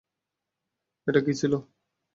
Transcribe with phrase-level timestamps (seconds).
[1.07, 1.53] এটা কী ছিল?